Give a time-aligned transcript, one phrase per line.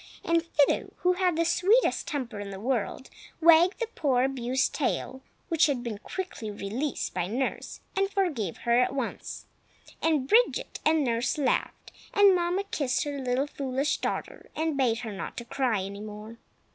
[0.25, 5.21] And Fido, who had the sweetest temper in the world, wagged the poor abused tail
[5.47, 9.45] (which had been quickly released by nurse), and forgave her at once.
[10.01, 15.11] And Bridget and nurse laughed; and Mamma kissed her little foolish daughter, and bade her
[15.11, 16.37] not cry any more.